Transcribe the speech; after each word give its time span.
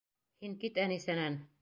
Һин 0.45 0.55
кит 0.65 0.81
Әнисәнән! 0.87 1.43